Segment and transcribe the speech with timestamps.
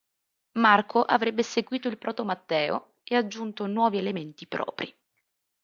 [0.53, 4.91] Marco avrebbe seguito il proto-Matteo e aggiunto nuovi elementi propri.